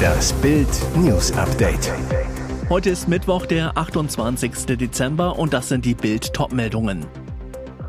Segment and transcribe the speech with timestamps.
[0.00, 1.92] Das Bild News Update.
[2.68, 4.76] Heute ist Mittwoch, der 28.
[4.76, 7.06] Dezember und das sind die Bild Topmeldungen.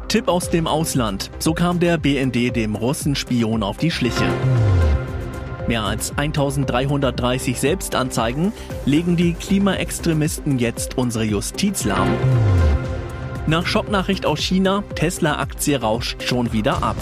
[0.07, 1.31] Tipp aus dem Ausland.
[1.39, 4.25] So kam der BND dem Russenspion auf die Schliche.
[5.67, 8.51] Mehr als 1330 Selbstanzeigen
[8.85, 12.09] legen die Klimaextremisten jetzt unsere Justiz lahm.
[13.47, 16.97] Nach Schocknachricht aus China, Tesla-Aktie rauscht schon wieder ab.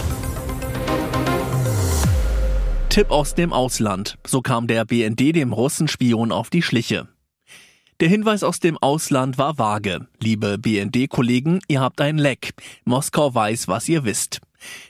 [2.90, 4.18] Tipp aus dem Ausland.
[4.26, 7.08] So kam der BND dem Russenspion auf die Schliche.
[8.00, 10.08] Der Hinweis aus dem Ausland war vage.
[10.20, 12.54] Liebe BND-Kollegen, ihr habt ein Leck.
[12.86, 14.42] Moskau weiß, was ihr wisst.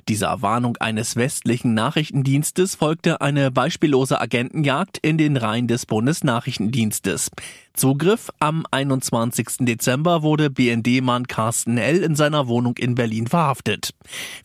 [0.08, 7.30] Dieser Warnung eines westlichen Nachrichtendienstes folgte eine beispiellose Agentenjagd in den Reihen des Bundesnachrichtendienstes.
[7.74, 9.60] Zugriff am 21.
[9.60, 12.04] Dezember wurde BND-Mann Carsten L.
[12.04, 13.92] in seiner Wohnung in Berlin verhaftet.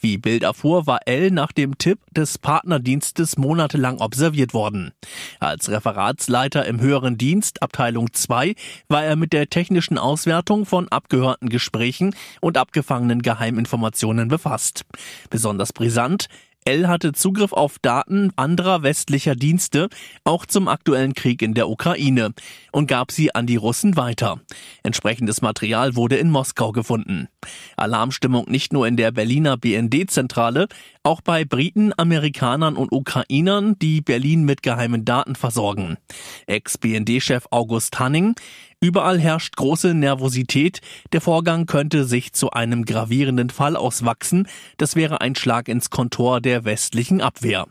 [0.01, 1.31] Wie Bild erfuhr, war L.
[1.31, 4.93] nach dem Tipp des Partnerdienstes monatelang observiert worden.
[5.41, 8.55] Als Referatsleiter im höheren Dienst, Abteilung 2,
[8.89, 14.85] war er mit der technischen Auswertung von abgehörten Gesprächen und abgefangenen Geheiminformationen befasst.
[15.31, 16.29] Besonders brisant,
[16.67, 19.91] L hatte Zugriff auf Daten anderer westlicher Dienste,
[20.25, 22.33] auch zum aktuellen Krieg in der Ukraine,
[22.73, 24.41] und gab sie an die Russen weiter.
[24.83, 27.29] Entsprechendes Material wurde in Moskau gefunden.
[27.77, 30.69] Alarmstimmung nicht nur in der Berliner BND-Zentrale,
[31.03, 35.99] auch bei Briten, Amerikanern und Ukrainern, die Berlin mit geheimen Daten versorgen.
[36.47, 38.37] Ex-BND-Chef August Hanning,
[38.85, 40.83] Überall herrscht große Nervosität.
[41.15, 44.47] Der Vorgang könnte sich zu einem gravierenden Fall auswachsen.
[44.77, 47.67] Das wäre ein Schlag ins Kontor der westlichen Abwehr.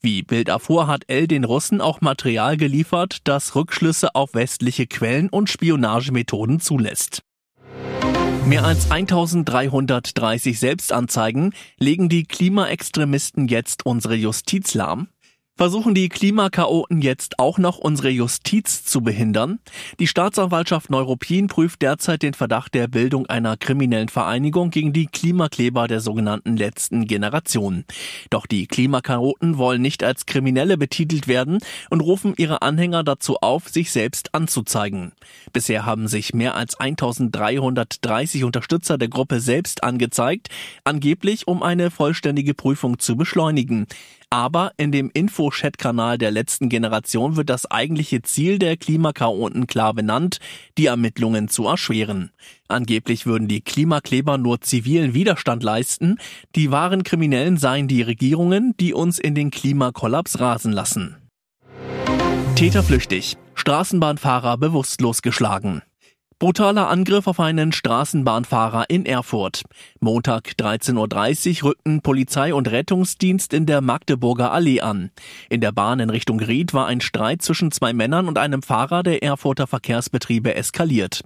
[0.00, 5.28] Wie Bild erfuhr, hat L den Russen auch Material geliefert, das Rückschlüsse auf westliche Quellen
[5.28, 7.22] und Spionagemethoden zulässt.
[8.44, 15.06] Mehr als 1330 Selbstanzeigen legen die Klimaextremisten jetzt unsere Justiz lahm.
[15.58, 19.58] Versuchen die Klimakaoten jetzt auch noch unsere Justiz zu behindern?
[19.98, 25.88] Die Staatsanwaltschaft Neuruppin prüft derzeit den Verdacht der Bildung einer kriminellen Vereinigung gegen die Klimakleber
[25.88, 27.86] der sogenannten letzten Generation.
[28.28, 33.70] Doch die Klimakaoten wollen nicht als Kriminelle betitelt werden und rufen ihre Anhänger dazu auf,
[33.70, 35.12] sich selbst anzuzeigen.
[35.54, 40.50] Bisher haben sich mehr als 1330 Unterstützer der Gruppe selbst angezeigt,
[40.84, 43.86] angeblich um eine vollständige Prüfung zu beschleunigen.
[44.30, 50.38] Aber in dem Info-Chat-Kanal der letzten Generation wird das eigentliche Ziel der Klimakaoten klar benannt,
[50.78, 52.32] die Ermittlungen zu erschweren.
[52.66, 56.18] Angeblich würden die Klimakleber nur zivilen Widerstand leisten,
[56.56, 61.16] die wahren Kriminellen seien die Regierungen, die uns in den Klimakollaps rasen lassen.
[62.56, 63.36] Täter flüchtig.
[63.54, 65.82] Straßenbahnfahrer bewusstlos geschlagen.
[66.38, 69.62] Brutaler Angriff auf einen Straßenbahnfahrer in Erfurt.
[70.00, 75.10] Montag 13.30 Uhr rückten Polizei und Rettungsdienst in der Magdeburger Allee an.
[75.48, 79.02] In der Bahn in Richtung Ried war ein Streit zwischen zwei Männern und einem Fahrer
[79.02, 81.22] der Erfurter Verkehrsbetriebe eskaliert.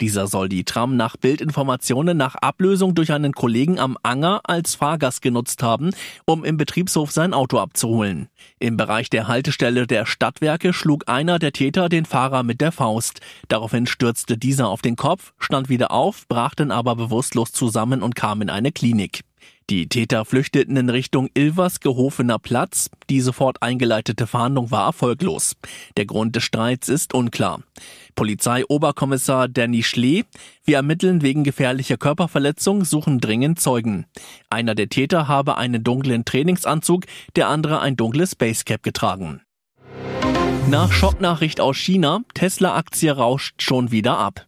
[0.00, 5.20] Dieser soll die Tram nach Bildinformationen nach Ablösung durch einen Kollegen am Anger als Fahrgast
[5.20, 5.90] genutzt haben,
[6.24, 8.28] um im Betriebshof sein Auto abzuholen.
[8.60, 13.20] Im Bereich der Haltestelle der Stadtwerke schlug einer der Täter den Fahrer mit der Faust.
[13.48, 18.04] Daraufhin stürzte dieser dieser auf den Kopf, stand wieder auf, brach dann aber bewusstlos zusammen
[18.04, 19.22] und kam in eine Klinik.
[19.68, 22.88] Die Täter flüchteten in Richtung Ilvers Gehofener Platz.
[23.10, 25.56] Die sofort eingeleitete Fahndung war erfolglos.
[25.96, 27.62] Der Grund des Streits ist unklar.
[28.14, 30.22] Polizeioberkommissar Danny Schlee.
[30.64, 34.06] Wir ermitteln wegen gefährlicher Körperverletzung, suchen dringend Zeugen.
[34.50, 39.40] Einer der Täter habe einen dunklen Trainingsanzug, der andere ein dunkles Basecap getragen.
[40.70, 44.46] Nach Schocknachricht aus China, Tesla-Aktie rauscht schon wieder ab.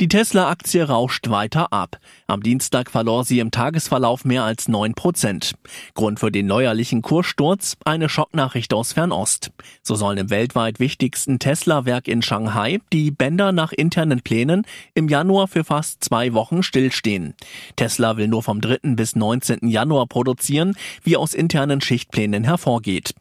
[0.00, 2.00] Die Tesla-Aktie rauscht weiter ab.
[2.26, 5.52] Am Dienstag verlor sie im Tagesverlauf mehr als neun Prozent.
[5.94, 9.52] Grund für den neuerlichen Kurssturz eine Schocknachricht aus Fernost.
[9.84, 15.46] So sollen im weltweit wichtigsten Tesla-Werk in Shanghai die Bänder nach internen Plänen im Januar
[15.46, 17.34] für fast zwei Wochen stillstehen.
[17.76, 18.96] Tesla will nur vom 3.
[18.96, 19.68] bis 19.
[19.68, 23.14] Januar produzieren, wie aus internen Schichtplänen hervorgeht.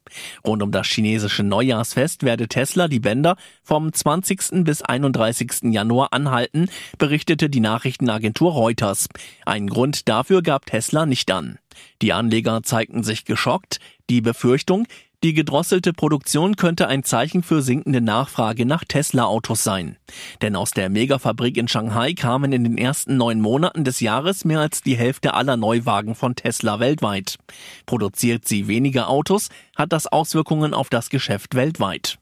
[0.44, 4.64] Rund um das chinesische Neujahrsfest werde Tesla die Bänder vom 20.
[4.64, 5.72] bis 31.
[5.72, 6.62] Januar anhalten
[6.98, 9.07] berichtete die Nachrichtenagentur Reuters.
[9.45, 11.60] Einen Grund dafür gab Tesla nicht an.
[12.01, 13.80] Die Anleger zeigten sich geschockt.
[14.10, 14.86] Die Befürchtung,
[15.24, 19.95] die gedrosselte Produktion könnte ein Zeichen für sinkende Nachfrage nach Tesla-Autos sein.
[20.42, 24.59] Denn aus der Megafabrik in Shanghai kamen in den ersten neun Monaten des Jahres mehr
[24.59, 27.38] als die Hälfte aller Neuwagen von Tesla weltweit.
[27.86, 32.18] Produziert sie weniger Autos, hat das Auswirkungen auf das Geschäft weltweit.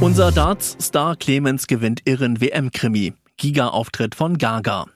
[0.00, 3.14] Unser Darts-Star Clemens gewinnt irren WM-Krimi.
[3.38, 4.86] Giga-Auftritt von Gaga.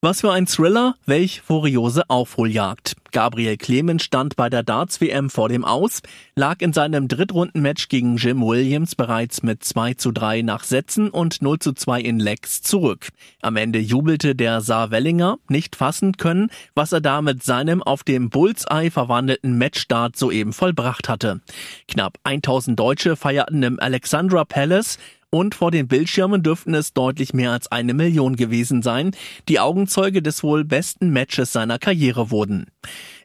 [0.00, 2.94] Was für ein Thriller, welch furiose Aufholjagd.
[3.10, 6.02] Gabriel Clemens stand bei der Darts-WM vor dem Aus,
[6.36, 11.42] lag in seinem Drittrundenmatch gegen Jim Williams bereits mit 2 zu 3 nach Sätzen und
[11.42, 13.08] 0 zu 2 in Lecks zurück.
[13.42, 18.30] Am Ende jubelte der Saar-Wellinger, nicht fassen können, was er da mit seinem auf dem
[18.30, 21.40] Bullseye verwandelten Matchstart soeben vollbracht hatte.
[21.88, 24.98] Knapp 1000 Deutsche feierten im Alexandra Palace,
[25.30, 29.12] und vor den Bildschirmen dürften es deutlich mehr als eine Million gewesen sein,
[29.48, 32.66] die Augenzeuge des wohl besten Matches seiner Karriere wurden.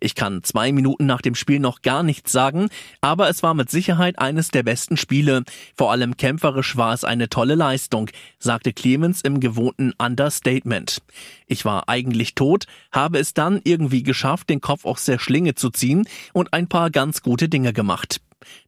[0.02, 2.70] Ich kann zwei Minuten nach dem Spiel noch gar nichts sagen,
[3.00, 5.44] aber es war mit Sicherheit eines der besten Spiele.
[5.78, 11.02] Vor allem kämpferisch war es eine tolle Leistung, sagte Clemens im gewohnten Understatement.
[11.48, 15.70] Ich war eigentlich tot, habe es dann irgendwie geschafft, den Kopf aus der Schlinge zu
[15.70, 18.20] ziehen und ein paar ganz gute Dinge gemacht.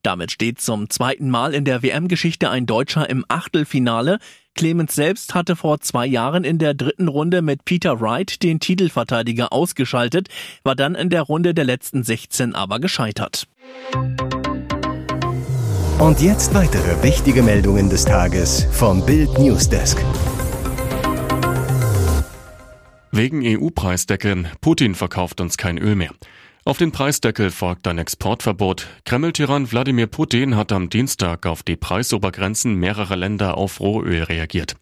[0.04, 4.20] Damit steht zum zweiten Mal in der WM-Geschichte ein Deutscher im Achtelfinale.
[4.56, 9.52] Clemens selbst hatte vor zwei Jahren in der dritten Runde mit Peter Wright den Titelverteidiger
[9.52, 10.30] ausgeschaltet,
[10.64, 13.48] war dann in der Runde der letzten 16 aber gescheitert.
[16.00, 20.04] Und jetzt weitere wichtige Meldungen des Tages vom Bild Newsdesk.
[23.12, 24.52] Wegen EU-Preisdeckel.
[24.60, 26.12] Putin verkauft uns kein Öl mehr.
[26.68, 28.88] Auf den Preisdeckel folgt ein Exportverbot.
[29.06, 34.76] Kreml-Tyrann Wladimir Putin hat am Dienstag auf die Preisobergrenzen mehrerer Länder auf Rohöl reagiert.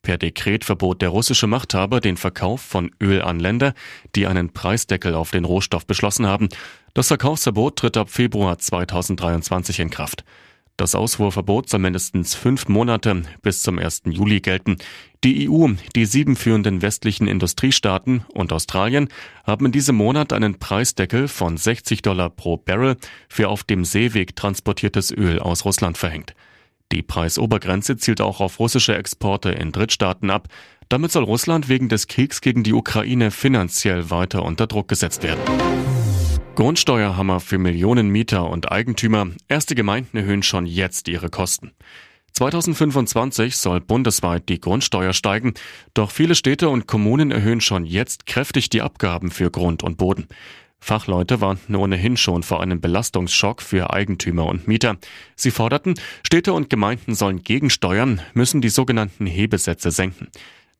[0.00, 3.74] Per Dekret verbot der russische Machthaber den Verkauf von Öl an Länder,
[4.16, 6.48] die einen Preisdeckel auf den Rohstoff beschlossen haben.
[6.94, 10.24] Das Verkaufsverbot tritt ab Februar 2023 in Kraft.
[10.78, 14.02] Das Ausfuhrverbot soll mindestens fünf Monate bis zum 1.
[14.10, 14.76] Juli gelten.
[15.24, 19.08] Die EU, die sieben führenden westlichen Industriestaaten und Australien
[19.42, 22.96] haben in diesem Monat einen Preisdeckel von 60 Dollar pro Barrel
[23.28, 26.34] für auf dem Seeweg transportiertes Öl aus Russland verhängt.
[26.92, 30.46] Die Preisobergrenze zielt auch auf russische Exporte in Drittstaaten ab.
[30.88, 35.40] Damit soll Russland wegen des Kriegs gegen die Ukraine finanziell weiter unter Druck gesetzt werden.
[36.58, 39.28] Grundsteuerhammer für Millionen Mieter und Eigentümer.
[39.46, 41.70] Erste Gemeinden erhöhen schon jetzt ihre Kosten.
[42.32, 45.54] 2025 soll bundesweit die Grundsteuer steigen,
[45.94, 50.26] doch viele Städte und Kommunen erhöhen schon jetzt kräftig die Abgaben für Grund und Boden.
[50.80, 54.96] Fachleute warnten ohnehin schon vor einem Belastungsschock für Eigentümer und Mieter.
[55.36, 55.94] Sie forderten,
[56.26, 60.26] Städte und Gemeinden sollen gegensteuern, müssen die sogenannten Hebesätze senken.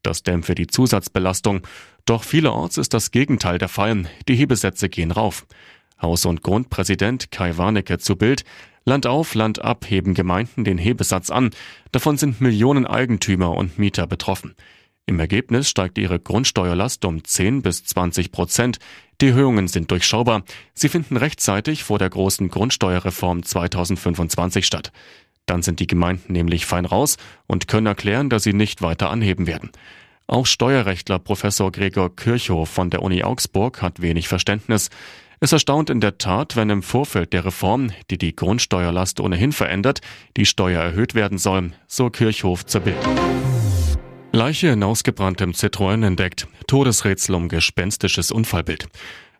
[0.02, 1.62] Das dämpfe die Zusatzbelastung.
[2.04, 4.04] Doch vielerorts ist das Gegenteil der Fall.
[4.28, 5.46] Die Hebesätze gehen rauf.
[6.00, 8.44] Haus- und Grundpräsident Kai Warnecke zu Bild.
[8.84, 11.50] Land auf, Land ab heben Gemeinden den Hebesatz an.
[11.92, 14.54] Davon sind Millionen Eigentümer und Mieter betroffen.
[15.04, 18.78] Im Ergebnis steigt ihre Grundsteuerlast um 10 bis 20 Prozent.
[19.20, 20.42] Die Erhöhungen sind durchschaubar.
[20.74, 24.92] Sie finden rechtzeitig vor der großen Grundsteuerreform 2025 statt.
[25.48, 27.16] Dann sind die Gemeinden nämlich fein raus
[27.46, 29.70] und können erklären, dass sie nicht weiter anheben werden.
[30.26, 34.90] Auch Steuerrechtler Professor Gregor Kirchhoff von der Uni Augsburg hat wenig Verständnis.
[35.40, 40.00] Es erstaunt in der Tat, wenn im Vorfeld der Reform, die die Grundsteuerlast ohnehin verändert,
[40.36, 42.98] die Steuer erhöht werden soll, so Kirchhoff zur Bild.
[44.32, 46.46] Leiche in ausgebranntem Citroën entdeckt.
[46.66, 48.88] Todesrätsel um gespenstisches Unfallbild.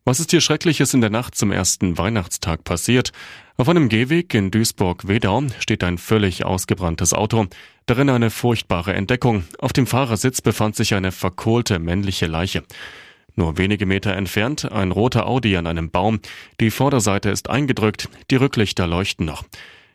[0.05, 3.13] Was ist hier Schreckliches in der Nacht zum ersten Weihnachtstag passiert?
[3.57, 7.47] Auf einem Gehweg in Duisburg-Wedau steht ein völlig ausgebranntes Auto.
[7.87, 9.45] Darin eine furchtbare Entdeckung.
[9.59, 12.63] Auf dem Fahrersitz befand sich eine verkohlte männliche Leiche.
[13.35, 16.21] Nur wenige Meter entfernt ein roter Audi an einem Baum.
[16.61, 19.45] Die Vorderseite ist eingedrückt, die Rücklichter leuchten noch.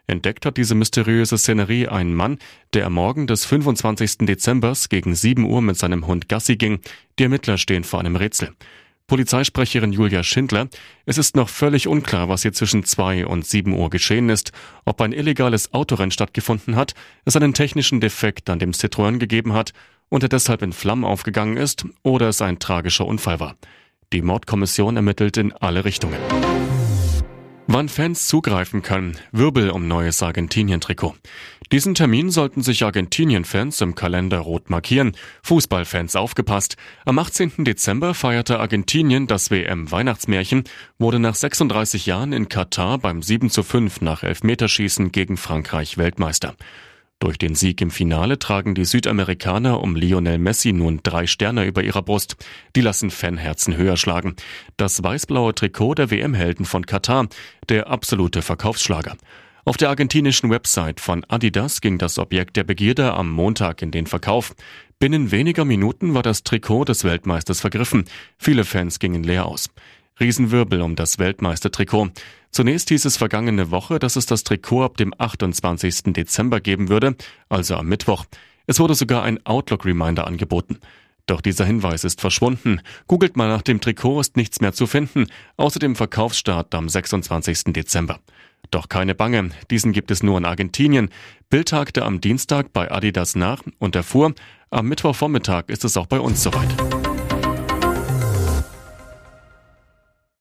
[0.08, 2.38] Entdeckt hat diese mysteriöse Szenerie ein Mann,
[2.74, 4.20] der am Morgen des 25.
[4.20, 6.80] Dezembers gegen 7 Uhr mit seinem Hund Gassi ging.
[7.18, 8.54] Die Ermittler stehen vor einem Rätsel.
[9.08, 10.70] Polizeisprecherin Julia Schindler,
[11.06, 14.52] es ist noch völlig unklar, was hier zwischen 2 und 7 Uhr geschehen ist,
[14.86, 16.94] ob ein illegales Autorennen stattgefunden hat,
[17.26, 19.74] es einen technischen Defekt an dem Citroën gegeben hat
[20.10, 23.56] und er deshalb in Flammen aufgegangen ist oder es ein tragischer Unfall war.
[24.14, 26.20] Die Mordkommission ermittelt in alle Richtungen.
[27.68, 31.16] Wann Fans zugreifen können, Wirbel um neues Argentinien-Trikot.
[31.72, 35.14] Diesen Termin sollten sich Argentinien-Fans im Kalender rot markieren.
[35.44, 36.76] Fußballfans aufgepasst.
[37.06, 37.64] Am 18.
[37.64, 40.66] Dezember feierte Argentinien das WM-Weihnachtsmärchen,
[41.00, 46.56] wurde nach 36 Jahren in Katar beim 7 zu 5 nach Elfmeterschießen gegen Frankreich Weltmeister.
[47.24, 51.82] Durch den Sieg im Finale tragen die Südamerikaner um Lionel Messi nun drei Sterne über
[51.82, 52.36] ihrer Brust.
[52.76, 54.36] Die lassen Fanherzen höher schlagen.
[54.76, 57.30] Das weißblaue Trikot der WM-Helden von Katar,
[57.70, 59.16] der absolute Verkaufsschlager.
[59.64, 64.06] Auf der argentinischen Website von Adidas ging das Objekt der Begierde am Montag in den
[64.06, 64.54] Verkauf.
[65.00, 68.04] Binnen weniger Minuten war das Trikot des Weltmeisters vergriffen.
[68.38, 69.70] Viele Fans gingen leer aus.
[70.20, 72.10] Riesenwirbel um das Weltmeistertrikot.
[72.54, 76.14] Zunächst hieß es vergangene Woche, dass es das Trikot ab dem 28.
[76.14, 77.16] Dezember geben würde,
[77.50, 78.26] also am Mittwoch.
[78.68, 80.78] Es wurde sogar ein Outlook-Reminder angeboten.
[81.26, 82.82] Doch dieser Hinweis ist verschwunden.
[83.08, 87.74] Googelt mal nach dem Trikot, ist nichts mehr zu finden, außer dem Verkaufsstart am 26.
[87.74, 88.20] Dezember.
[88.70, 91.10] Doch keine Bange, diesen gibt es nur in Argentinien.
[91.50, 94.36] Bild tagte am Dienstag bei Adidas nach und erfuhr,
[94.70, 96.83] am Mittwochvormittag ist es auch bei uns soweit.